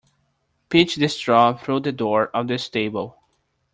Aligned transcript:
Pitch 0.69 0.95
the 0.95 1.07
straw 1.07 1.55
through 1.55 1.81
the 1.81 1.91
door 1.91 2.29
of 2.29 2.47
the 2.47 2.57
stable. 2.57 3.19